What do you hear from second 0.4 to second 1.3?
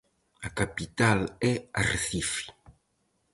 A capital